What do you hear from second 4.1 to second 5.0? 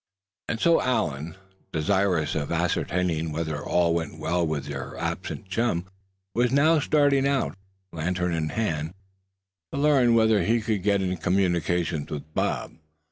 well with the